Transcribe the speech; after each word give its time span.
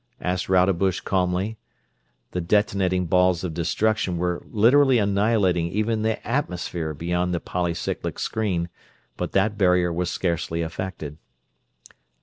asked 0.19 0.49
Rodebush, 0.49 1.01
calmly. 1.01 1.59
The 2.31 2.41
detonating 2.41 3.05
balls 3.05 3.43
of 3.43 3.53
destruction 3.53 4.17
were 4.17 4.41
literally 4.49 4.97
annihilating 4.97 5.67
even 5.67 6.01
the 6.01 6.27
atmosphere 6.27 6.95
beyond 6.95 7.35
the 7.35 7.39
polycyclic 7.39 8.17
screen, 8.17 8.69
but 9.15 9.33
that 9.33 9.59
barrier 9.59 9.93
was 9.93 10.09
scarcely 10.09 10.63
affected. 10.63 11.19